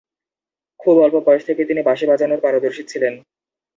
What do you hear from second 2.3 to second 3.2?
পারদর্শী ছিলেন।